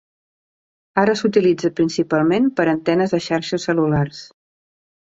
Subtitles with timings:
[1.01, 4.29] Ara s'utilitza principalment per a antenes de xarxes cel·lulars.